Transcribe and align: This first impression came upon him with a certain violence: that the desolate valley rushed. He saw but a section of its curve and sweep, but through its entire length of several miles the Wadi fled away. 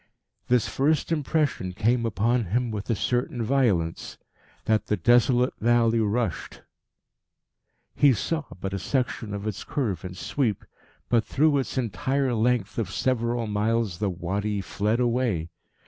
This 0.47 0.67
first 0.67 1.11
impression 1.11 1.73
came 1.73 2.07
upon 2.07 2.45
him 2.45 2.71
with 2.71 2.89
a 2.89 2.95
certain 2.95 3.43
violence: 3.43 4.17
that 4.65 4.87
the 4.87 4.97
desolate 4.97 5.53
valley 5.59 5.99
rushed. 5.99 6.63
He 7.95 8.11
saw 8.11 8.45
but 8.59 8.73
a 8.73 8.79
section 8.79 9.31
of 9.31 9.45
its 9.45 9.63
curve 9.63 10.03
and 10.03 10.17
sweep, 10.17 10.65
but 11.07 11.23
through 11.23 11.59
its 11.59 11.77
entire 11.77 12.33
length 12.33 12.79
of 12.79 12.89
several 12.89 13.45
miles 13.45 13.99
the 13.99 14.09
Wadi 14.09 14.59
fled 14.59 14.99
away. 14.99 15.51